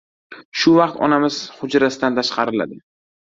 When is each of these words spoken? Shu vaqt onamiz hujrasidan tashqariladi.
Shu 0.61 0.71
vaqt 0.77 0.95
onamiz 1.07 1.37
hujrasidan 1.59 2.17
tashqariladi. 2.21 2.81